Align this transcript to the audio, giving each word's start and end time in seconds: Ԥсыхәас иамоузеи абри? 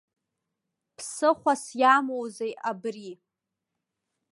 Ԥсыхәас 0.95 1.63
иамоузеи 1.81 2.53
абри? 2.69 3.11